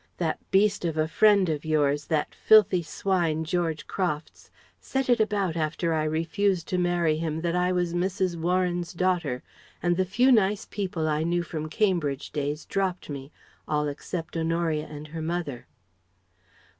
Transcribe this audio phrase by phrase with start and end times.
[0.17, 5.55] That beast of a friend of yours that filthy swine, George Crofts set it about
[5.55, 8.35] after I refused to marry him that I was 'Mrs.
[8.35, 9.43] Warren's Daughter,'
[9.79, 13.31] and the few nice people I knew from Cambridge days dropped me,
[13.67, 15.67] all except Honoria and her mother."